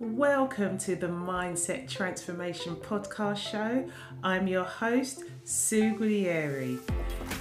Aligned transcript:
Welcome 0.00 0.78
to 0.78 0.94
the 0.94 1.08
Mindset 1.08 1.88
Transformation 1.88 2.76
Podcast 2.76 3.38
Show. 3.38 3.84
I'm 4.22 4.46
your 4.46 4.62
host, 4.62 5.24
Sue 5.42 5.92
Guglieri. 5.96 6.78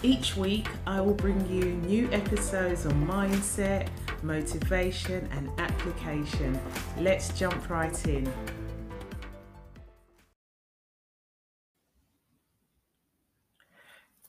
Each 0.01 0.35
week, 0.35 0.67
I 0.88 1.00
will 1.01 1.14
bring 1.14 1.48
you 1.48 1.66
new 1.88 2.09
episodes 2.12 2.88
on 2.88 3.06
mindset, 3.06 3.90
motivation, 4.24 5.30
and 5.33 5.51
application. 5.59 6.59
Let's 6.98 7.30
jump 7.38 7.70
right 7.70 8.07
in. 8.07 8.28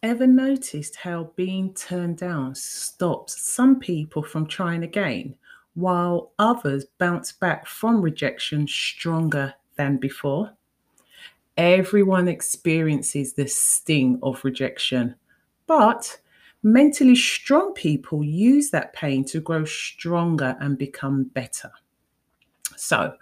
Ever 0.02 0.26
noticed 0.26 0.96
how 0.96 1.32
being 1.34 1.72
turned 1.72 2.18
down 2.18 2.54
stops 2.56 3.40
some 3.40 3.80
people 3.80 4.22
from 4.22 4.46
trying 4.46 4.82
again? 4.82 5.34
While 5.78 6.32
others 6.40 6.86
bounce 6.98 7.30
back 7.30 7.64
from 7.64 8.02
rejection 8.02 8.66
stronger 8.66 9.54
than 9.76 9.96
before. 9.96 10.52
Everyone 11.56 12.26
experiences 12.26 13.34
the 13.34 13.46
sting 13.46 14.18
of 14.20 14.44
rejection, 14.44 15.14
but 15.68 16.18
mentally 16.64 17.14
strong 17.14 17.72
people 17.74 18.24
use 18.24 18.70
that 18.70 18.92
pain 18.92 19.24
to 19.26 19.40
grow 19.40 19.64
stronger 19.64 20.56
and 20.60 20.76
become 20.76 21.22
better. 21.22 21.70
So, 22.76 23.14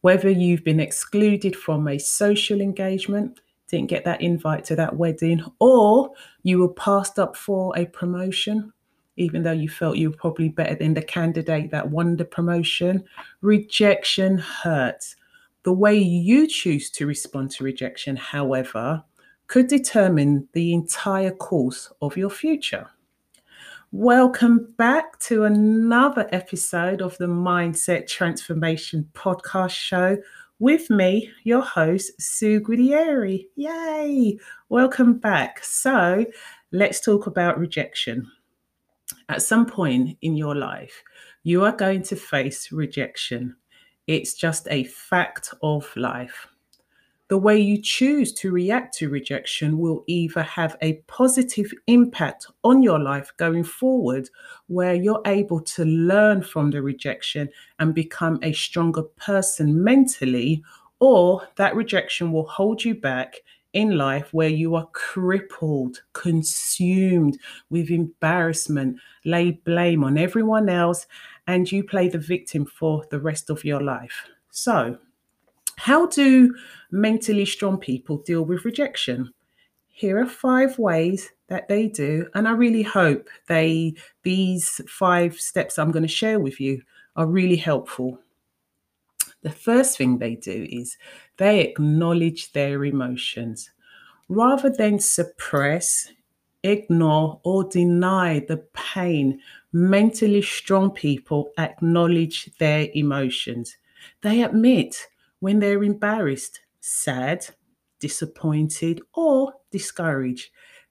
whether 0.00 0.30
you've 0.30 0.64
been 0.64 0.80
excluded 0.80 1.54
from 1.54 1.86
a 1.86 1.98
social 1.98 2.60
engagement, 2.60 3.40
didn't 3.68 3.88
get 3.88 4.04
that 4.04 4.20
invite 4.20 4.64
to 4.64 4.76
that 4.76 4.96
wedding, 4.96 5.44
or 5.60 6.10
you 6.42 6.58
were 6.58 6.74
passed 6.74 7.20
up 7.20 7.36
for 7.36 7.72
a 7.78 7.86
promotion, 7.86 8.72
even 9.20 9.42
though 9.42 9.52
you 9.52 9.68
felt 9.68 9.98
you 9.98 10.10
were 10.10 10.16
probably 10.16 10.48
better 10.48 10.74
than 10.74 10.94
the 10.94 11.02
candidate 11.02 11.70
that 11.70 11.90
won 11.90 12.16
the 12.16 12.24
promotion. 12.24 13.04
Rejection 13.42 14.38
hurts. 14.38 15.14
The 15.62 15.74
way 15.74 15.94
you 15.98 16.46
choose 16.46 16.90
to 16.92 17.06
respond 17.06 17.50
to 17.52 17.64
rejection, 17.64 18.16
however, 18.16 19.04
could 19.46 19.66
determine 19.66 20.48
the 20.54 20.72
entire 20.72 21.32
course 21.32 21.92
of 22.00 22.16
your 22.16 22.30
future. 22.30 22.88
Welcome 23.92 24.72
back 24.78 25.18
to 25.20 25.44
another 25.44 26.26
episode 26.32 27.02
of 27.02 27.18
the 27.18 27.26
Mindset 27.26 28.06
Transformation 28.06 29.06
Podcast 29.12 29.72
Show 29.72 30.16
with 30.60 30.88
me, 30.88 31.30
your 31.44 31.62
host, 31.62 32.12
Sue 32.18 32.60
Guidieri. 32.60 33.48
Yay! 33.56 34.38
Welcome 34.70 35.18
back. 35.18 35.62
So, 35.62 36.24
let's 36.72 37.00
talk 37.00 37.26
about 37.26 37.58
rejection 37.58 38.30
at 39.30 39.42
some 39.42 39.64
point 39.64 40.18
in 40.22 40.36
your 40.36 40.56
life, 40.56 41.04
you 41.44 41.64
are 41.64 41.72
going 41.72 42.02
to 42.02 42.16
face 42.16 42.72
rejection. 42.72 43.54
It's 44.08 44.34
just 44.34 44.66
a 44.70 44.84
fact 44.84 45.54
of 45.62 45.88
life. 45.94 46.48
The 47.28 47.38
way 47.38 47.60
you 47.60 47.80
choose 47.80 48.32
to 48.34 48.50
react 48.50 48.92
to 48.98 49.08
rejection 49.08 49.78
will 49.78 50.02
either 50.08 50.42
have 50.42 50.76
a 50.82 50.94
positive 51.06 51.70
impact 51.86 52.48
on 52.64 52.82
your 52.82 52.98
life 52.98 53.32
going 53.36 53.62
forward, 53.62 54.28
where 54.66 54.94
you're 54.94 55.22
able 55.26 55.60
to 55.60 55.84
learn 55.84 56.42
from 56.42 56.72
the 56.72 56.82
rejection 56.82 57.48
and 57.78 57.94
become 57.94 58.40
a 58.42 58.52
stronger 58.52 59.04
person 59.04 59.84
mentally, 59.84 60.64
or 60.98 61.46
that 61.54 61.76
rejection 61.76 62.32
will 62.32 62.48
hold 62.48 62.84
you 62.84 62.96
back 62.96 63.36
in 63.72 63.96
life 63.96 64.32
where 64.32 64.48
you 64.48 64.74
are 64.74 64.88
crippled, 64.92 66.02
consumed 66.12 67.38
with 67.68 67.90
embarrassment, 67.90 68.98
lay 69.24 69.52
blame 69.52 70.02
on 70.02 70.18
everyone 70.18 70.68
else, 70.68 71.06
and 71.46 71.70
you 71.70 71.84
play 71.84 72.08
the 72.08 72.18
victim 72.18 72.66
for 72.66 73.06
the 73.10 73.20
rest 73.20 73.50
of 73.50 73.64
your 73.64 73.80
life. 73.80 74.26
So, 74.50 74.98
how 75.76 76.06
do 76.06 76.54
mentally 76.90 77.46
strong 77.46 77.78
people 77.78 78.18
deal 78.18 78.42
with 78.42 78.64
rejection? 78.64 79.32
Here 79.88 80.18
are 80.18 80.26
five 80.26 80.78
ways 80.78 81.30
that 81.48 81.68
they 81.68 81.88
do, 81.88 82.28
and 82.34 82.48
I 82.48 82.52
really 82.52 82.82
hope 82.82 83.28
they 83.48 83.94
these 84.22 84.80
five 84.88 85.34
steps 85.40 85.78
I'm 85.78 85.90
going 85.90 86.02
to 86.02 86.08
share 86.08 86.38
with 86.38 86.60
you 86.60 86.82
are 87.16 87.26
really 87.26 87.56
helpful. 87.56 88.18
The 89.42 89.50
first 89.50 89.96
thing 89.98 90.18
they 90.18 90.34
do 90.36 90.66
is 90.70 90.96
they 91.36 91.60
acknowledge 91.60 92.52
their 92.52 92.84
emotions. 92.84 93.70
Rather 94.28 94.70
than 94.70 94.98
suppress, 94.98 96.12
ignore, 96.62 97.40
or 97.44 97.64
deny 97.64 98.40
the 98.40 98.58
pain, 98.74 99.40
mentally 99.72 100.42
strong 100.42 100.90
people 100.90 101.50
acknowledge 101.58 102.50
their 102.58 102.88
emotions. 102.94 103.76
They 104.22 104.42
admit 104.42 105.08
when 105.40 105.58
they're 105.60 105.84
embarrassed, 105.84 106.60
sad, 106.80 107.46
disappointed, 108.00 109.02
or 109.14 109.54
discouraged. 109.70 110.50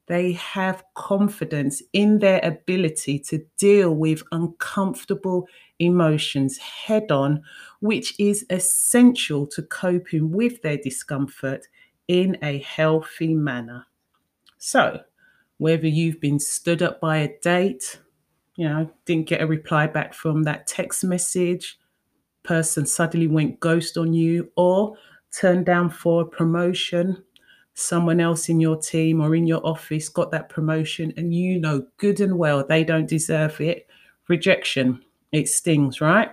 They 0.09 0.31
have 0.31 0.83
confidence 0.95 1.83
in 1.93 2.17
their 2.17 2.39
ability 2.43 3.19
to 3.19 3.45
deal 3.59 3.93
with 3.93 4.23
uncomfortable 4.31 5.47
emotions 5.77 6.57
head 6.57 7.11
on, 7.11 7.43
which 7.79 8.19
is 8.19 8.43
essential 8.49 9.45
to 9.45 9.61
coping 9.61 10.31
with 10.31 10.63
their 10.63 10.77
discomfort 10.77 11.67
in 12.07 12.39
a 12.41 12.57
healthy 12.57 13.35
manner. 13.35 13.85
So, 14.57 15.01
whether 15.59 15.87
you've 15.87 16.19
been 16.19 16.39
stood 16.39 16.81
up 16.81 16.99
by 16.99 17.17
a 17.17 17.39
date, 17.41 17.99
you 18.55 18.67
know, 18.67 18.89
didn't 19.05 19.27
get 19.27 19.41
a 19.41 19.47
reply 19.47 19.85
back 19.85 20.15
from 20.15 20.41
that 20.43 20.65
text 20.65 21.03
message, 21.03 21.77
person 22.41 22.87
suddenly 22.87 23.27
went 23.27 23.59
ghost 23.59 23.95
on 23.95 24.13
you, 24.13 24.49
or 24.55 24.95
turned 25.31 25.67
down 25.67 25.91
for 25.91 26.23
a 26.23 26.25
promotion, 26.25 27.23
someone 27.79 28.19
else 28.19 28.50
in 28.50 28.59
your 28.59 28.78
team 28.78 29.22
or 29.22 29.35
in 29.35 29.47
your 29.47 29.66
office 29.66 30.09
got 30.09 30.31
that 30.31 30.50
promotion, 30.50 31.13
and 31.17 31.34
you 31.34 31.59
know 31.59 31.85
good 31.97 32.19
and 32.19 32.38
well 32.38 32.66
they 32.66 32.84
don't 32.84 33.07
deserve 33.07 33.59
it. 33.62 33.88
Rejection 34.28 35.01
it 35.31 35.47
stings, 35.47 36.01
right? 36.01 36.31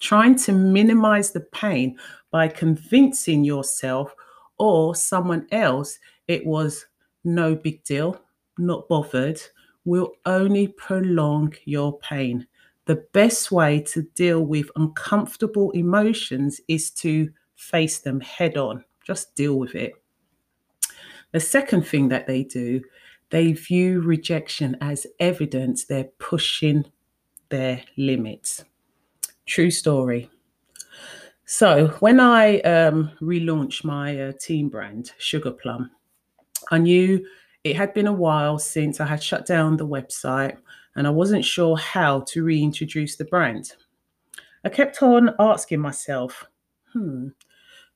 Trying 0.00 0.36
to 0.36 0.52
minimize 0.52 1.30
the 1.30 1.40
pain 1.40 1.98
by 2.30 2.48
convincing 2.48 3.44
yourself 3.44 4.14
or 4.58 4.94
someone 4.94 5.46
else 5.52 5.98
it 6.28 6.44
was 6.46 6.86
no 7.24 7.54
big 7.54 7.82
deal, 7.84 8.20
not 8.58 8.88
bothered, 8.88 9.40
will 9.84 10.12
only 10.26 10.68
prolong 10.68 11.54
your 11.64 11.98
pain. 11.98 12.46
The 12.86 13.04
best 13.12 13.52
way 13.52 13.80
to 13.82 14.02
deal 14.14 14.42
with 14.42 14.70
uncomfortable 14.76 15.70
emotions 15.72 16.60
is 16.68 16.90
to 16.92 17.30
face 17.56 17.98
them 17.98 18.20
head 18.20 18.56
on. 18.56 18.84
Just 19.04 19.34
deal 19.34 19.58
with 19.58 19.74
it. 19.74 19.92
The 21.32 21.40
second 21.40 21.86
thing 21.86 22.08
that 22.08 22.26
they 22.26 22.42
do, 22.42 22.82
they 23.30 23.52
view 23.52 24.00
rejection 24.00 24.76
as 24.80 25.06
evidence 25.20 25.84
they're 25.84 26.10
pushing 26.18 26.84
their 27.48 27.82
limits. 27.96 28.64
True 29.46 29.70
story. 29.70 30.28
So, 31.44 31.88
when 31.98 32.20
I 32.20 32.60
um, 32.60 33.10
relaunched 33.20 33.84
my 33.84 34.20
uh, 34.20 34.32
team 34.40 34.68
brand, 34.68 35.12
Sugar 35.18 35.50
Plum, 35.50 35.90
I 36.70 36.78
knew 36.78 37.26
it 37.64 37.76
had 37.76 37.92
been 37.92 38.06
a 38.06 38.12
while 38.12 38.58
since 38.58 39.00
I 39.00 39.06
had 39.06 39.22
shut 39.22 39.46
down 39.46 39.76
the 39.76 39.86
website 39.86 40.56
and 40.96 41.06
I 41.06 41.10
wasn't 41.10 41.44
sure 41.44 41.76
how 41.76 42.20
to 42.28 42.44
reintroduce 42.44 43.16
the 43.16 43.24
brand. 43.24 43.72
I 44.64 44.68
kept 44.68 45.02
on 45.02 45.34
asking 45.38 45.80
myself, 45.80 46.46
hmm, 46.92 47.28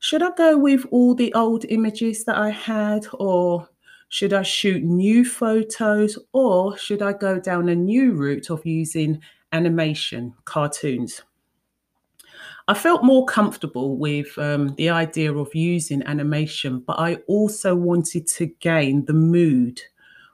should 0.04 0.22
I 0.22 0.32
go 0.36 0.58
with 0.58 0.84
all 0.90 1.14
the 1.14 1.32
old 1.32 1.64
images 1.70 2.24
that 2.24 2.36
I 2.36 2.50
had 2.50 3.06
or 3.14 3.70
should 4.10 4.34
I 4.34 4.42
shoot 4.42 4.84
new 4.84 5.24
photos 5.24 6.18
or 6.34 6.76
should 6.76 7.00
I 7.00 7.14
go 7.14 7.40
down 7.40 7.70
a 7.70 7.74
new 7.74 8.12
route 8.12 8.50
of 8.50 8.66
using 8.66 9.22
animation, 9.52 10.34
cartoons. 10.44 11.22
I 12.68 12.74
felt 12.74 13.02
more 13.02 13.24
comfortable 13.24 13.96
with 13.96 14.36
um, 14.36 14.74
the 14.74 14.90
idea 14.90 15.32
of 15.32 15.54
using 15.54 16.02
animation, 16.02 16.80
but 16.80 16.98
I 16.98 17.14
also 17.26 17.74
wanted 17.74 18.26
to 18.26 18.44
gain 18.60 19.06
the 19.06 19.14
mood 19.14 19.80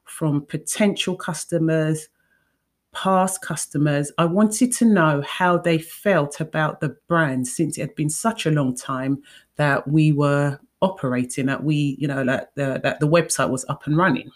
from 0.02 0.46
potential 0.46 1.14
customers, 1.14 2.08
past 2.92 3.42
customers. 3.42 4.10
I 4.18 4.24
wanted 4.24 4.72
to 4.74 4.84
know 4.84 5.22
how 5.26 5.58
they 5.58 5.78
felt 5.78 6.40
about 6.40 6.80
the 6.80 6.96
brand 7.08 7.46
since 7.46 7.78
it 7.78 7.82
had 7.82 7.94
been 7.94 8.10
such 8.10 8.46
a 8.46 8.50
long 8.50 8.74
time 8.76 9.22
that 9.56 9.86
we 9.86 10.12
were 10.12 10.58
operating, 10.82 11.46
that 11.46 11.62
we, 11.62 11.96
you 11.98 12.08
know, 12.08 12.24
that 12.24 12.54
the, 12.54 12.80
that 12.82 13.00
the 13.00 13.08
website 13.08 13.50
was 13.50 13.64
up 13.68 13.86
and 13.86 13.96
running. 13.96 14.30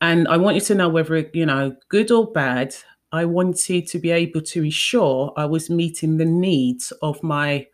And 0.00 0.26
I 0.26 0.36
wanted 0.36 0.64
to 0.64 0.74
know 0.74 0.88
whether, 0.88 1.16
you 1.32 1.46
know, 1.46 1.76
good 1.88 2.10
or 2.10 2.30
bad, 2.32 2.74
I 3.12 3.24
wanted 3.24 3.86
to 3.88 3.98
be 3.98 4.10
able 4.10 4.40
to 4.40 4.64
ensure 4.64 5.32
I 5.36 5.44
was 5.44 5.70
meeting 5.70 6.16
the 6.16 6.24
needs 6.24 6.92
of 7.02 7.22
my 7.22 7.66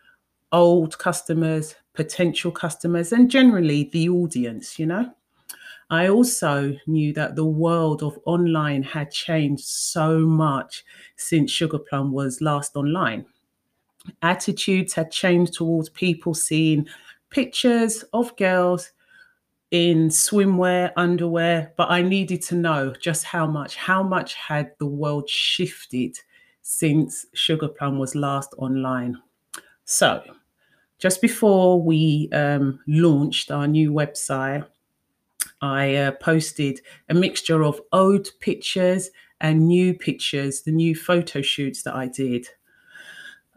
old 0.52 0.98
customers, 0.98 1.74
potential 1.94 2.50
customers, 2.50 3.12
and 3.12 3.30
generally 3.30 3.88
the 3.92 4.08
audience, 4.08 4.78
you 4.78 4.86
know. 4.86 5.12
I 5.90 6.08
also 6.08 6.76
knew 6.86 7.12
that 7.14 7.36
the 7.36 7.44
world 7.46 8.02
of 8.02 8.18
online 8.26 8.82
had 8.82 9.10
changed 9.10 9.64
so 9.64 10.20
much 10.20 10.84
since 11.16 11.50
Sugar 11.50 11.78
Plum 11.78 12.12
was 12.12 12.40
last 12.40 12.76
online. 12.76 13.26
attitudes 14.22 14.94
had 14.94 15.10
changed 15.10 15.54
towards 15.54 15.88
people 15.90 16.34
seeing 16.34 16.86
pictures 17.30 18.04
of 18.12 18.36
girls 18.36 18.90
in 19.70 20.08
swimwear, 20.08 20.92
underwear, 20.96 21.72
but 21.76 21.90
I 21.90 22.02
needed 22.02 22.42
to 22.44 22.56
know 22.56 22.94
just 23.00 23.24
how 23.24 23.46
much, 23.46 23.76
how 23.76 24.02
much 24.02 24.34
had 24.34 24.72
the 24.78 24.86
world 24.86 25.28
shifted 25.30 26.18
since 26.62 27.26
Sugar 27.34 27.68
Plum 27.68 27.98
was 27.98 28.14
last 28.14 28.54
online. 28.58 29.18
So, 29.84 30.22
just 30.98 31.22
before 31.22 31.80
we 31.82 32.28
um, 32.32 32.80
launched 32.88 33.50
our 33.50 33.66
new 33.68 33.92
website, 33.92 34.66
I 35.60 35.94
uh, 35.96 36.12
posted 36.12 36.80
a 37.08 37.14
mixture 37.14 37.64
of 37.64 37.80
old 37.92 38.28
pictures 38.40 39.10
and 39.40 39.66
new 39.66 39.94
pictures, 39.94 40.62
the 40.62 40.72
new 40.72 40.94
photo 40.94 41.42
shoots 41.42 41.82
that 41.82 41.94
I 41.94 42.06
did. 42.06 42.48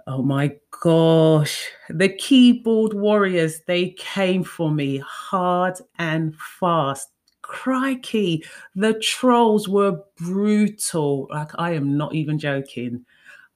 Oh 0.07 0.24
my 0.24 0.56
gosh, 0.81 1.69
the 1.89 2.09
keyboard 2.09 2.94
warriors, 2.94 3.62
they 3.68 3.92
came 3.92 4.44
for 4.44 4.71
me 4.71 4.98
hard 4.98 5.80
and 6.00 6.36
fast. 6.36 7.09
Crikey, 7.44 8.44
the 8.75 8.94
trolls 8.95 9.68
were 9.68 10.00
brutal. 10.18 11.27
Like, 11.30 11.51
I 11.56 11.71
am 11.71 11.98
not 11.98 12.15
even 12.15 12.39
joking. 12.39 13.06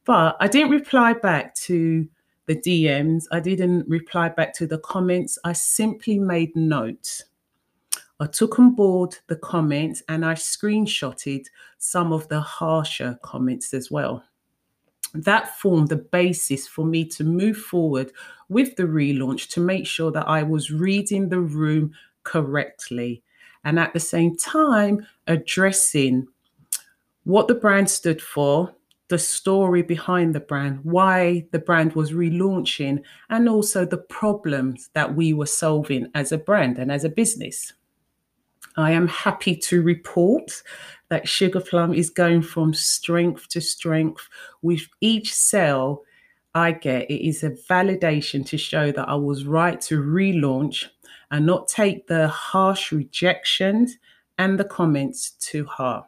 But 0.05 0.37
I 0.39 0.47
didn't 0.47 0.71
reply 0.71 1.13
back 1.13 1.55
to 1.55 2.07
the 2.45 2.55
DMs, 2.55 3.25
I 3.31 3.39
didn't 3.39 3.87
reply 3.87 4.29
back 4.29 4.53
to 4.55 4.67
the 4.67 4.77
comments. 4.77 5.39
I 5.43 5.53
simply 5.53 6.19
made 6.19 6.55
notes. 6.55 7.23
I 8.19 8.27
took 8.27 8.59
on 8.59 8.75
board 8.75 9.17
the 9.27 9.35
comments 9.35 10.01
and 10.07 10.25
I 10.25 10.35
screenshotted 10.35 11.47
some 11.77 12.13
of 12.13 12.27
the 12.29 12.39
harsher 12.39 13.19
comments 13.21 13.73
as 13.73 13.91
well 13.91 14.23
that 15.15 15.57
formed 15.57 15.89
the 15.89 15.95
basis 15.95 16.67
for 16.67 16.85
me 16.85 17.05
to 17.05 17.23
move 17.23 17.57
forward 17.57 18.11
with 18.49 18.75
the 18.75 18.83
relaunch 18.83 19.49
to 19.49 19.59
make 19.59 19.87
sure 19.87 20.11
that 20.11 20.27
I 20.27 20.43
was 20.43 20.71
reading 20.71 21.29
the 21.29 21.39
room 21.39 21.93
correctly 22.23 23.23
and 23.63 23.79
at 23.79 23.93
the 23.93 23.99
same 23.99 24.35
time 24.35 25.05
addressing 25.27 26.27
what 27.23 27.47
the 27.47 27.55
brand 27.55 27.89
stood 27.89 28.21
for, 28.21 28.75
the 29.07 29.17
story 29.17 29.81
behind 29.81 30.35
the 30.35 30.39
brand, 30.39 30.79
why 30.83 31.47
the 31.51 31.59
brand 31.59 31.93
was 31.93 32.11
relaunching, 32.11 33.01
and 33.29 33.49
also 33.49 33.85
the 33.85 33.97
problems 33.97 34.89
that 34.93 35.15
we 35.15 35.33
were 35.33 35.45
solving 35.47 36.07
as 36.13 36.31
a 36.31 36.37
brand 36.37 36.77
and 36.77 36.91
as 36.91 37.03
a 37.03 37.09
business. 37.09 37.73
I 38.77 38.91
am 38.91 39.07
happy 39.07 39.55
to 39.55 39.81
report 39.81 40.61
that 41.09 41.27
Sugar 41.27 41.61
Plum 41.61 41.93
is 41.93 42.09
going 42.09 42.41
from 42.41 42.73
strength 42.73 43.47
to 43.49 43.61
strength. 43.61 44.27
With 44.61 44.87
each 45.01 45.33
sale 45.33 46.03
I 46.53 46.71
get, 46.71 47.09
it 47.09 47.25
is 47.27 47.43
a 47.43 47.51
validation 47.51 48.45
to 48.47 48.57
show 48.57 48.91
that 48.91 49.09
I 49.09 49.15
was 49.15 49.45
right 49.45 49.79
to 49.81 50.01
relaunch 50.01 50.85
and 51.31 51.45
not 51.45 51.67
take 51.67 52.07
the 52.07 52.27
harsh 52.27 52.91
rejections 52.91 53.97
and 54.37 54.59
the 54.59 54.65
comments 54.65 55.31
to 55.31 55.65
heart. 55.65 56.05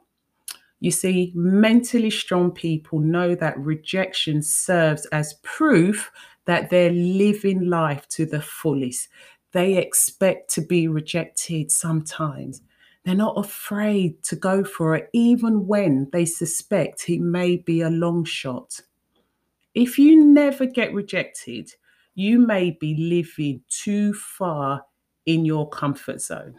You 0.80 0.92
see, 0.92 1.32
mentally 1.36 2.12
strong 2.12 2.52
people 2.52 3.00
know 3.00 3.34
that 3.36 3.58
rejection 3.58 4.44
serves 4.44 5.06
as 5.08 5.36
proof 5.42 6.12
that 6.46 6.70
they're 6.70 6.92
living 6.92 7.66
life 7.66 8.08
to 8.10 8.26
the 8.26 8.42
fullest. 8.42 9.10
They 9.52 9.78
expect 9.78 10.50
to 10.56 10.62
be 10.62 10.88
rejected 10.88 11.72
sometimes. 11.72 12.62
They're 13.04 13.16
not 13.16 13.38
afraid 13.38 14.22
to 14.24 14.36
go 14.36 14.64
for 14.64 14.96
it, 14.96 15.10
even 15.14 15.66
when 15.68 16.10
they 16.12 16.26
suspect 16.26 17.10
it 17.10 17.22
may 17.22 17.58
be 17.58 17.82
a 17.82 17.90
long 17.90 18.26
shot. 18.26 18.82
If 19.74 19.98
you 19.98 20.26
never 20.26 20.66
get 20.66 20.94
rejected, 20.94 21.72
you 22.16 22.40
may 22.40 22.72
be 22.72 22.96
living 22.96 23.62
too 23.70 24.14
far 24.14 24.84
in 25.26 25.46
your 25.46 25.70
comfort 25.70 26.20
zone. 26.22 26.56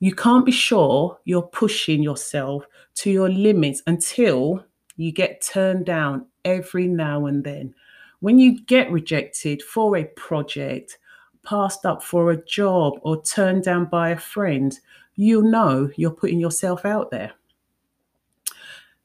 You 0.00 0.14
can't 0.14 0.46
be 0.46 0.52
sure 0.52 1.18
you're 1.24 1.42
pushing 1.42 2.02
yourself 2.02 2.64
to 2.96 3.10
your 3.10 3.28
limits 3.28 3.82
until 3.86 4.64
you 4.96 5.12
get 5.12 5.42
turned 5.42 5.86
down 5.86 6.26
every 6.44 6.86
now 6.86 7.26
and 7.26 7.44
then. 7.44 7.74
When 8.20 8.38
you 8.38 8.60
get 8.64 8.90
rejected 8.90 9.62
for 9.62 9.96
a 9.96 10.04
project, 10.04 10.98
passed 11.48 11.86
up 11.86 12.02
for 12.02 12.30
a 12.30 12.44
job, 12.44 12.98
or 13.02 13.22
turned 13.22 13.62
down 13.62 13.86
by 13.86 14.10
a 14.10 14.18
friend, 14.18 14.78
you 15.14 15.40
know 15.42 15.90
you're 15.96 16.10
putting 16.10 16.38
yourself 16.38 16.84
out 16.84 17.10
there. 17.10 17.32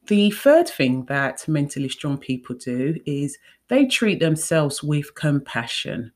The 0.07 0.29
third 0.31 0.67
thing 0.67 1.05
that 1.05 1.47
mentally 1.47 1.87
strong 1.87 2.17
people 2.17 2.55
do 2.55 2.99
is 3.05 3.37
they 3.69 3.85
treat 3.85 4.19
themselves 4.19 4.83
with 4.83 5.15
compassion. 5.15 6.11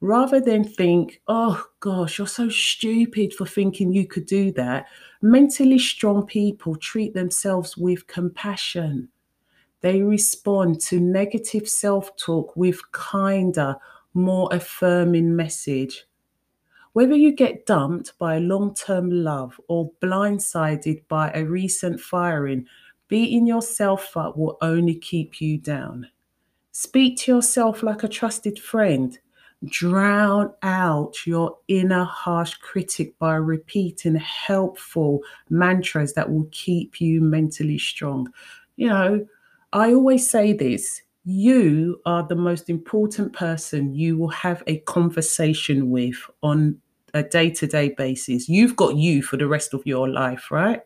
Rather 0.00 0.40
than 0.40 0.64
think, 0.64 1.20
oh 1.28 1.62
gosh, 1.80 2.16
you're 2.16 2.26
so 2.26 2.48
stupid 2.48 3.34
for 3.34 3.44
thinking 3.44 3.92
you 3.92 4.06
could 4.06 4.24
do 4.24 4.50
that, 4.52 4.86
mentally 5.20 5.78
strong 5.78 6.24
people 6.24 6.76
treat 6.76 7.12
themselves 7.12 7.76
with 7.76 8.06
compassion. 8.06 9.08
They 9.82 10.00
respond 10.00 10.80
to 10.82 10.98
negative 10.98 11.68
self 11.68 12.16
talk 12.16 12.56
with 12.56 12.80
kinder, 12.92 13.76
more 14.14 14.48
affirming 14.52 15.34
message. 15.34 16.04
Whether 16.92 17.14
you 17.14 17.32
get 17.32 17.66
dumped 17.66 18.18
by 18.18 18.36
a 18.36 18.40
long 18.40 18.74
term 18.74 19.10
love 19.10 19.60
or 19.68 19.92
blindsided 20.02 21.06
by 21.08 21.30
a 21.30 21.44
recent 21.44 22.00
firing, 22.00 22.66
beating 23.08 23.46
yourself 23.46 24.16
up 24.16 24.36
will 24.36 24.58
only 24.60 24.94
keep 24.94 25.40
you 25.40 25.58
down. 25.58 26.08
Speak 26.72 27.18
to 27.18 27.32
yourself 27.32 27.82
like 27.82 28.02
a 28.02 28.08
trusted 28.08 28.58
friend. 28.58 29.18
Drown 29.64 30.52
out 30.62 31.26
your 31.26 31.58
inner 31.66 32.04
harsh 32.04 32.54
critic 32.54 33.18
by 33.18 33.34
repeating 33.34 34.14
helpful 34.14 35.20
mantras 35.50 36.14
that 36.14 36.30
will 36.30 36.48
keep 36.52 37.00
you 37.00 37.20
mentally 37.20 37.78
strong. 37.78 38.32
You 38.76 38.88
know, 38.88 39.26
I 39.72 39.92
always 39.92 40.28
say 40.30 40.52
this 40.52 41.02
you 41.28 42.00
are 42.06 42.26
the 42.26 42.34
most 42.34 42.70
important 42.70 43.34
person 43.34 43.94
you 43.94 44.16
will 44.16 44.30
have 44.30 44.62
a 44.66 44.78
conversation 44.80 45.90
with 45.90 46.16
on 46.42 46.80
a 47.12 47.22
day 47.22 47.50
to 47.50 47.66
day 47.66 47.90
basis. 47.90 48.48
You've 48.48 48.76
got 48.76 48.96
you 48.96 49.22
for 49.22 49.36
the 49.36 49.46
rest 49.46 49.74
of 49.74 49.84
your 49.84 50.08
life, 50.08 50.50
right? 50.50 50.80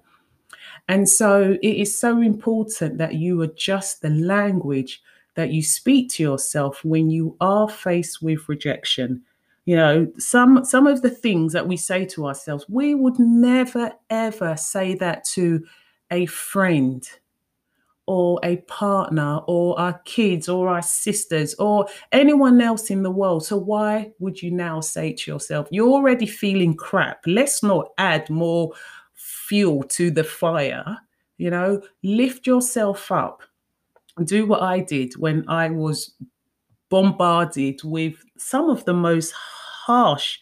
And 0.88 1.08
so 1.08 1.56
it 1.62 1.76
is 1.76 1.96
so 1.96 2.20
important 2.20 2.98
that 2.98 3.14
you 3.14 3.42
adjust 3.42 4.02
the 4.02 4.10
language 4.10 5.00
that 5.36 5.52
you 5.52 5.62
speak 5.62 6.10
to 6.10 6.24
yourself 6.24 6.84
when 6.84 7.08
you 7.08 7.36
are 7.40 7.68
faced 7.68 8.20
with 8.20 8.48
rejection. 8.48 9.22
You 9.64 9.76
know, 9.76 10.12
some 10.18 10.64
some 10.64 10.88
of 10.88 11.02
the 11.02 11.10
things 11.10 11.52
that 11.52 11.68
we 11.68 11.76
say 11.76 12.04
to 12.06 12.26
ourselves, 12.26 12.66
we 12.68 12.96
would 12.96 13.18
never 13.20 13.92
ever 14.10 14.56
say 14.56 14.96
that 14.96 15.24
to 15.34 15.64
a 16.10 16.26
friend 16.26 17.08
or 18.06 18.40
a 18.42 18.56
partner 18.68 19.40
or 19.46 19.78
our 19.78 19.98
kids 20.04 20.48
or 20.48 20.68
our 20.68 20.82
sisters 20.82 21.54
or 21.54 21.86
anyone 22.10 22.60
else 22.60 22.90
in 22.90 23.02
the 23.02 23.10
world. 23.10 23.44
So, 23.44 23.56
why 23.56 24.12
would 24.18 24.42
you 24.42 24.50
now 24.50 24.80
say 24.80 25.12
to 25.12 25.30
yourself, 25.30 25.68
you're 25.70 25.88
already 25.88 26.26
feeling 26.26 26.74
crap? 26.74 27.22
Let's 27.26 27.62
not 27.62 27.88
add 27.98 28.28
more 28.28 28.72
fuel 29.14 29.82
to 29.84 30.10
the 30.10 30.24
fire. 30.24 30.98
You 31.38 31.50
know, 31.50 31.82
lift 32.02 32.46
yourself 32.46 33.10
up. 33.10 33.42
Do 34.24 34.46
what 34.46 34.62
I 34.62 34.80
did 34.80 35.14
when 35.16 35.48
I 35.48 35.70
was 35.70 36.14
bombarded 36.90 37.80
with 37.84 38.22
some 38.36 38.68
of 38.68 38.84
the 38.84 38.92
most 38.92 39.32
harsh, 39.32 40.38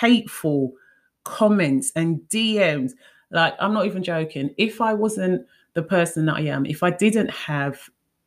hateful 0.00 0.72
comments 1.24 1.92
and 1.94 2.20
DMs. 2.28 2.92
Like, 3.30 3.54
I'm 3.60 3.72
not 3.72 3.86
even 3.86 4.02
joking. 4.02 4.54
If 4.58 4.80
I 4.80 4.94
wasn't 4.94 5.46
the 5.74 5.82
person 5.82 6.26
that 6.26 6.36
I 6.36 6.42
am, 6.42 6.66
if 6.66 6.82
I 6.82 6.90
didn't 6.90 7.30
have 7.30 7.78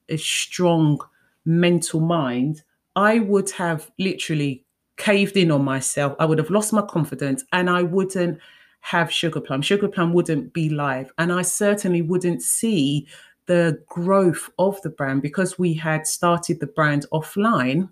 a 0.09 0.17
strong 0.17 0.99
mental 1.45 1.99
mind, 1.99 2.63
I 2.95 3.19
would 3.19 3.49
have 3.51 3.91
literally 3.97 4.63
caved 4.97 5.37
in 5.37 5.51
on 5.51 5.63
myself. 5.63 6.15
I 6.19 6.25
would 6.25 6.37
have 6.37 6.49
lost 6.49 6.73
my 6.73 6.81
confidence 6.81 7.43
and 7.53 7.69
I 7.69 7.83
wouldn't 7.83 8.39
have 8.81 9.11
Sugar 9.11 9.41
Plum. 9.41 9.61
Sugar 9.61 9.87
Plum 9.87 10.13
wouldn't 10.13 10.53
be 10.53 10.69
live. 10.69 11.11
And 11.17 11.31
I 11.31 11.41
certainly 11.41 12.01
wouldn't 12.01 12.41
see 12.41 13.07
the 13.45 13.81
growth 13.87 14.49
of 14.59 14.81
the 14.81 14.89
brand 14.89 15.21
because 15.21 15.57
we 15.57 15.73
had 15.73 16.05
started 16.05 16.59
the 16.59 16.67
brand 16.67 17.05
offline 17.13 17.89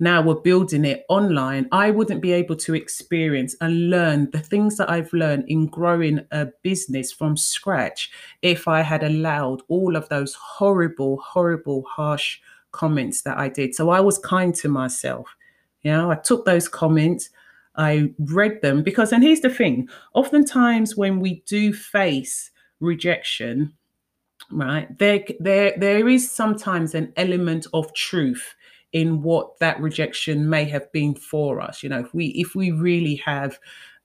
now 0.00 0.22
we're 0.22 0.34
building 0.34 0.84
it 0.84 1.04
online, 1.08 1.68
I 1.70 1.90
wouldn't 1.90 2.22
be 2.22 2.32
able 2.32 2.56
to 2.56 2.74
experience 2.74 3.54
and 3.60 3.90
learn 3.90 4.30
the 4.30 4.40
things 4.40 4.76
that 4.78 4.90
I've 4.90 5.12
learned 5.12 5.44
in 5.48 5.66
growing 5.66 6.26
a 6.30 6.48
business 6.62 7.12
from 7.12 7.36
scratch 7.36 8.10
if 8.42 8.66
I 8.66 8.80
had 8.80 9.02
allowed 9.02 9.62
all 9.68 9.96
of 9.96 10.08
those 10.08 10.34
horrible, 10.34 11.18
horrible, 11.18 11.84
harsh 11.88 12.38
comments 12.72 13.22
that 13.22 13.38
I 13.38 13.48
did. 13.48 13.74
So 13.74 13.90
I 13.90 14.00
was 14.00 14.18
kind 14.18 14.54
to 14.56 14.68
myself. 14.68 15.36
You 15.82 15.92
know, 15.92 16.10
I 16.10 16.16
took 16.16 16.44
those 16.44 16.68
comments, 16.68 17.30
I 17.76 18.12
read 18.18 18.62
them 18.62 18.82
because, 18.82 19.12
and 19.12 19.22
here's 19.22 19.40
the 19.40 19.50
thing 19.50 19.88
oftentimes 20.14 20.96
when 20.96 21.20
we 21.20 21.42
do 21.46 21.72
face 21.72 22.50
rejection, 22.80 23.74
right? 24.50 24.98
There, 24.98 25.24
there, 25.38 25.74
there 25.76 26.08
is 26.08 26.30
sometimes 26.30 26.94
an 26.94 27.12
element 27.16 27.66
of 27.72 27.92
truth 27.94 28.54
in 28.92 29.22
what 29.22 29.58
that 29.60 29.80
rejection 29.80 30.48
may 30.48 30.64
have 30.64 30.90
been 30.92 31.14
for 31.14 31.60
us. 31.60 31.82
You 31.82 31.88
know, 31.88 32.00
if 32.00 32.12
we 32.14 32.26
if 32.28 32.54
we 32.54 32.70
really 32.70 33.16
have 33.16 33.58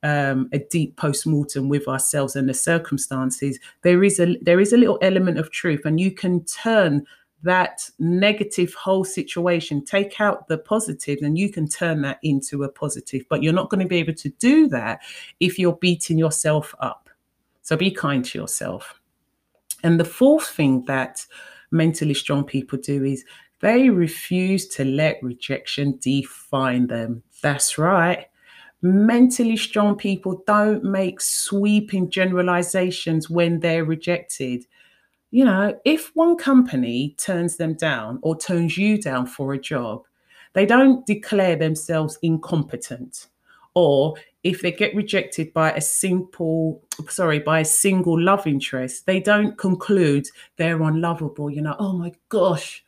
um, 0.03 0.49
a 0.51 0.59
deep 0.59 0.97
post-mortem 0.97 1.67
with 1.69 1.87
ourselves 1.87 2.35
and 2.35 2.47
the 2.47 2.53
circumstances, 2.53 3.59
there 3.81 4.03
is 4.03 4.19
a 4.19 4.37
there 4.41 4.59
is 4.59 4.73
a 4.73 4.77
little 4.77 4.99
element 5.01 5.39
of 5.39 5.51
truth, 5.51 5.81
and 5.85 5.99
you 5.99 6.11
can 6.11 6.43
turn 6.45 7.05
that 7.43 7.89
negative 7.99 8.73
whole 8.73 9.03
situation, 9.03 9.85
take 9.85 10.19
out 10.19 10.47
the 10.47 10.57
positives, 10.57 11.21
and 11.21 11.37
you 11.37 11.51
can 11.51 11.67
turn 11.67 12.01
that 12.01 12.19
into 12.23 12.63
a 12.63 12.69
positive. 12.69 13.23
But 13.29 13.43
you're 13.43 13.53
not 13.53 13.69
going 13.69 13.81
to 13.81 13.87
be 13.87 13.97
able 13.97 14.15
to 14.15 14.29
do 14.29 14.67
that 14.69 15.01
if 15.39 15.59
you're 15.59 15.77
beating 15.77 16.17
yourself 16.17 16.73
up. 16.79 17.09
So 17.61 17.75
be 17.75 17.91
kind 17.91 18.25
to 18.25 18.37
yourself. 18.37 18.99
And 19.83 19.99
the 19.99 20.05
fourth 20.05 20.47
thing 20.47 20.85
that 20.85 21.25
mentally 21.71 22.13
strong 22.13 22.43
people 22.43 22.79
do 22.79 23.03
is 23.03 23.23
they 23.65 23.89
refuse 23.89 24.67
to 24.67 24.85
let 24.85 25.17
rejection 25.23 25.97
define 25.99 26.85
them. 26.85 27.23
That's 27.41 27.79
right. 27.79 28.27
Mentally 28.83 29.57
strong 29.57 29.95
people 29.95 30.43
don't 30.45 30.83
make 30.83 31.19
sweeping 31.19 32.11
generalizations 32.11 33.27
when 33.27 33.61
they're 33.61 33.83
rejected. 33.83 34.67
You 35.31 35.45
know, 35.45 35.79
if 35.83 36.11
one 36.13 36.37
company 36.37 37.15
turns 37.17 37.57
them 37.57 37.73
down 37.73 38.19
or 38.21 38.37
turns 38.37 38.77
you 38.77 39.01
down 39.01 39.25
for 39.25 39.51
a 39.51 39.59
job, 39.59 40.03
they 40.53 40.67
don't 40.67 41.03
declare 41.07 41.55
themselves 41.55 42.19
incompetent. 42.21 43.29
Or 43.73 44.13
if 44.43 44.61
they 44.61 44.73
get 44.73 44.93
rejected 44.93 45.51
by 45.53 45.71
a 45.71 45.81
simple, 45.81 46.83
sorry, 47.09 47.39
by 47.39 47.61
a 47.61 47.65
single 47.65 48.21
love 48.21 48.45
interest, 48.45 49.07
they 49.07 49.19
don't 49.19 49.57
conclude 49.57 50.27
they're 50.57 50.83
unlovable. 50.83 51.49
You 51.49 51.63
know, 51.63 51.75
oh 51.79 51.93
my 51.93 52.11
gosh, 52.29 52.84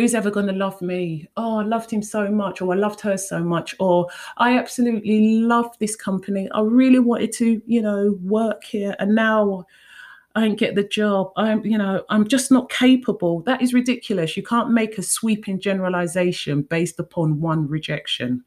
who's 0.00 0.14
ever 0.14 0.30
going 0.30 0.46
to 0.46 0.52
love 0.52 0.80
me? 0.80 1.28
Oh, 1.36 1.58
I 1.58 1.64
loved 1.64 1.90
him 1.90 2.02
so 2.02 2.30
much, 2.30 2.60
or 2.60 2.72
I 2.72 2.76
loved 2.76 3.00
her 3.00 3.16
so 3.16 3.42
much, 3.42 3.74
or 3.78 4.08
I 4.36 4.58
absolutely 4.58 5.40
love 5.40 5.76
this 5.78 5.96
company. 5.96 6.48
I 6.52 6.60
really 6.60 6.98
wanted 6.98 7.32
to, 7.34 7.60
you 7.66 7.82
know, 7.82 8.18
work 8.22 8.64
here, 8.64 8.94
and 8.98 9.14
now 9.14 9.66
I 10.34 10.42
didn't 10.42 10.58
get 10.58 10.74
the 10.74 10.84
job. 10.84 11.32
I'm, 11.36 11.64
you 11.64 11.78
know, 11.78 12.04
I'm 12.08 12.26
just 12.26 12.50
not 12.50 12.70
capable. 12.70 13.40
That 13.42 13.62
is 13.62 13.72
ridiculous. 13.72 14.36
You 14.36 14.42
can't 14.42 14.70
make 14.70 14.98
a 14.98 15.02
sweeping 15.02 15.60
generalization 15.60 16.62
based 16.62 16.98
upon 16.98 17.40
one 17.40 17.68
rejection. 17.68 18.44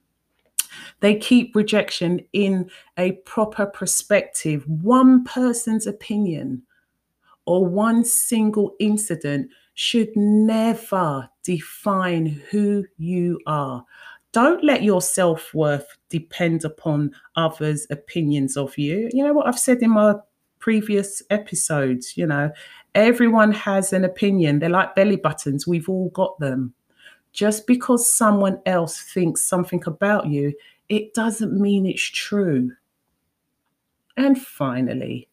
They 0.99 1.15
keep 1.15 1.55
rejection 1.55 2.21
in 2.33 2.69
a 2.97 3.13
proper 3.25 3.65
perspective. 3.65 4.67
One 4.67 5.23
person's 5.23 5.87
opinion 5.87 6.63
or 7.45 7.65
one 7.65 8.03
single 8.03 8.75
incident 8.79 9.49
should 9.77 10.09
never 10.15 11.29
define 11.43 12.25
who 12.49 12.83
you 12.97 13.39
are. 13.45 13.85
Don't 14.31 14.63
let 14.63 14.81
your 14.81 15.03
self 15.03 15.53
worth 15.53 15.85
depend 16.09 16.65
upon 16.65 17.11
others' 17.35 17.85
opinions 17.91 18.57
of 18.57 18.75
you. 18.75 19.07
You 19.13 19.23
know 19.23 19.33
what 19.33 19.45
I've 19.45 19.59
said 19.59 19.83
in 19.83 19.91
my 19.91 20.15
previous 20.57 21.21
episodes, 21.29 22.17
you 22.17 22.25
know, 22.25 22.51
everyone 22.95 23.51
has 23.51 23.93
an 23.93 24.03
opinion. 24.03 24.57
They're 24.57 24.69
like 24.69 24.95
belly 24.95 25.15
buttons, 25.15 25.67
we've 25.67 25.87
all 25.87 26.09
got 26.09 26.39
them. 26.39 26.73
Just 27.31 27.67
because 27.67 28.11
someone 28.11 28.59
else 28.65 28.99
thinks 28.99 29.43
something 29.43 29.83
about 29.85 30.25
you, 30.25 30.55
it 30.89 31.13
doesn't 31.13 31.53
mean 31.53 31.85
it's 31.85 32.01
true. 32.01 32.71
And 34.17 34.41
finally, 34.41 35.29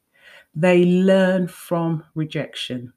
they 0.55 0.85
learn 0.85 1.49
from 1.49 2.05
rejection 2.15 2.93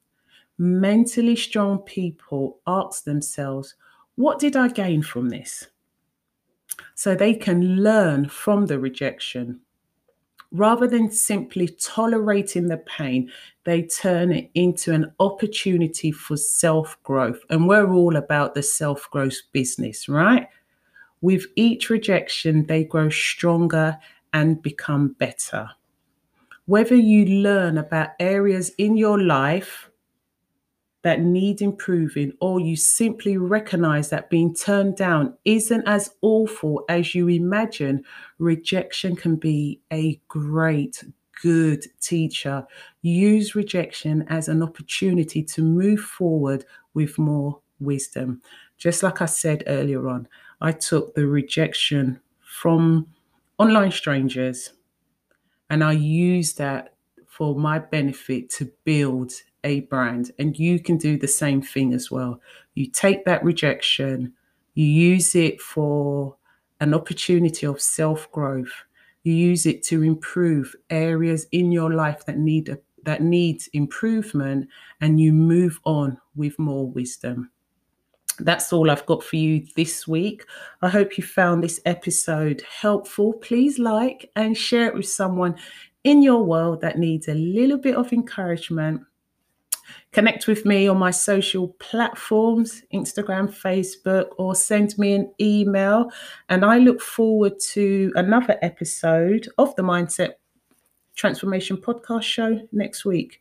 mentally 0.58 1.36
strong 1.36 1.78
people 1.78 2.58
ask 2.66 3.04
themselves, 3.04 3.76
what 4.16 4.40
did 4.40 4.56
I 4.56 4.68
gain 4.68 5.02
from 5.02 5.28
this? 5.28 5.68
So 6.94 7.14
they 7.14 7.34
can 7.34 7.82
learn 7.82 8.28
from 8.28 8.66
the 8.66 8.78
rejection. 8.78 9.60
Rather 10.50 10.88
than 10.88 11.10
simply 11.10 11.68
tolerating 11.68 12.68
the 12.68 12.78
pain, 12.78 13.30
they 13.64 13.82
turn 13.82 14.32
it 14.32 14.50
into 14.54 14.92
an 14.92 15.12
opportunity 15.20 16.10
for 16.10 16.36
self 16.36 17.00
growth. 17.02 17.40
And 17.50 17.68
we're 17.68 17.92
all 17.92 18.16
about 18.16 18.54
the 18.54 18.62
self 18.62 19.08
growth 19.10 19.36
business, 19.52 20.08
right? 20.08 20.48
With 21.20 21.44
each 21.54 21.90
rejection, 21.90 22.66
they 22.66 22.84
grow 22.84 23.10
stronger 23.10 23.98
and 24.32 24.62
become 24.62 25.08
better. 25.18 25.68
Whether 26.66 26.96
you 26.96 27.24
learn 27.42 27.78
about 27.78 28.10
areas 28.20 28.70
in 28.78 28.96
your 28.96 29.20
life 29.20 29.87
that 31.08 31.22
need 31.22 31.62
improving, 31.62 32.34
or 32.38 32.60
you 32.60 32.76
simply 32.76 33.38
recognize 33.38 34.10
that 34.10 34.28
being 34.28 34.54
turned 34.54 34.94
down 34.94 35.32
isn't 35.46 35.88
as 35.88 36.10
awful 36.20 36.84
as 36.90 37.14
you 37.14 37.28
imagine, 37.28 38.04
rejection 38.38 39.16
can 39.16 39.36
be 39.36 39.80
a 39.90 40.20
great, 40.28 41.02
good 41.40 41.82
teacher. 42.02 42.66
Use 43.00 43.54
rejection 43.54 44.26
as 44.28 44.48
an 44.48 44.62
opportunity 44.62 45.42
to 45.42 45.62
move 45.62 46.00
forward 46.00 46.66
with 46.92 47.16
more 47.16 47.58
wisdom. 47.80 48.42
Just 48.76 49.02
like 49.02 49.22
I 49.22 49.26
said 49.26 49.64
earlier 49.66 50.10
on, 50.10 50.28
I 50.60 50.72
took 50.72 51.14
the 51.14 51.26
rejection 51.26 52.20
from 52.42 53.06
online 53.56 53.92
strangers 53.92 54.74
and 55.70 55.82
I 55.82 55.92
used 55.92 56.58
that 56.58 56.92
for 57.26 57.54
my 57.54 57.78
benefit 57.78 58.50
to 58.50 58.70
build 58.84 59.32
a 59.64 59.80
brand. 59.80 60.32
And 60.38 60.58
you 60.58 60.80
can 60.80 60.96
do 60.96 61.18
the 61.18 61.28
same 61.28 61.62
thing 61.62 61.92
as 61.92 62.10
well. 62.10 62.40
You 62.74 62.86
take 62.86 63.24
that 63.24 63.44
rejection, 63.44 64.32
you 64.74 64.86
use 64.86 65.34
it 65.34 65.60
for 65.60 66.36
an 66.80 66.94
opportunity 66.94 67.66
of 67.66 67.80
self 67.80 68.30
growth. 68.30 68.72
You 69.24 69.34
use 69.34 69.66
it 69.66 69.82
to 69.84 70.02
improve 70.02 70.74
areas 70.90 71.46
in 71.52 71.72
your 71.72 71.92
life 71.92 72.24
that 72.26 72.38
need 72.38 72.68
a, 72.68 72.78
that 73.04 73.22
needs 73.22 73.68
improvement, 73.72 74.68
and 75.00 75.20
you 75.20 75.32
move 75.32 75.80
on 75.84 76.18
with 76.36 76.58
more 76.58 76.88
wisdom. 76.88 77.50
That's 78.40 78.72
all 78.72 78.90
I've 78.90 79.06
got 79.06 79.24
for 79.24 79.36
you 79.36 79.66
this 79.76 80.06
week. 80.06 80.44
I 80.82 80.88
hope 80.88 81.18
you 81.18 81.24
found 81.24 81.62
this 81.62 81.80
episode 81.84 82.62
helpful. 82.80 83.32
Please 83.32 83.78
like 83.78 84.30
and 84.36 84.56
share 84.56 84.86
it 84.86 84.94
with 84.94 85.08
someone 85.08 85.56
in 86.04 86.22
your 86.22 86.44
world 86.44 86.80
that 86.82 86.98
needs 86.98 87.26
a 87.28 87.34
little 87.34 87.78
bit 87.78 87.96
of 87.96 88.12
encouragement 88.12 89.02
Connect 90.12 90.46
with 90.46 90.64
me 90.64 90.88
on 90.88 90.98
my 90.98 91.10
social 91.10 91.68
platforms 91.78 92.82
Instagram, 92.92 93.48
Facebook, 93.48 94.28
or 94.38 94.54
send 94.54 94.96
me 94.98 95.14
an 95.14 95.32
email. 95.40 96.10
And 96.48 96.64
I 96.64 96.78
look 96.78 97.00
forward 97.00 97.58
to 97.72 98.12
another 98.16 98.56
episode 98.62 99.48
of 99.58 99.74
the 99.76 99.82
Mindset 99.82 100.32
Transformation 101.14 101.76
Podcast 101.76 102.22
Show 102.22 102.60
next 102.72 103.04
week. 103.04 103.40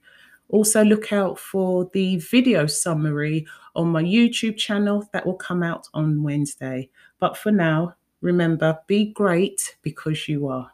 Also, 0.50 0.84
look 0.84 1.12
out 1.12 1.38
for 1.38 1.90
the 1.94 2.18
video 2.18 2.66
summary 2.68 3.46
on 3.76 3.88
my 3.90 4.02
YouTube 4.02 4.58
channel 4.58 5.08
that 5.12 5.26
will 5.26 5.36
come 5.36 5.62
out 5.62 5.88
on 5.94 6.24
Wednesday. 6.24 6.90
But 7.20 7.38
for 7.38 7.52
now, 7.52 7.96
remember 8.22 8.80
be 8.88 9.12
great 9.12 9.76
because 9.82 10.28
you 10.28 10.48
are. 10.48 10.72